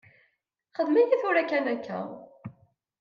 [0.77, 1.99] Xdem aya tura kan akka!